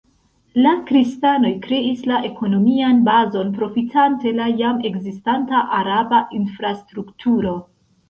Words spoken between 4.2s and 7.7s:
la jam ekzistanta araba infrastrukturo.